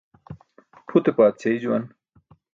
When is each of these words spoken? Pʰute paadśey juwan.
Pʰute 0.87 1.11
paadśey 1.17 1.55
juwan. 1.61 1.83